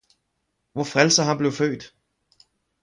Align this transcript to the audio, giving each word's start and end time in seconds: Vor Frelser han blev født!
Vor 0.73 0.83
Frelser 0.85 1.23
han 1.25 1.37
blev 1.37 1.51
født! 1.53 1.95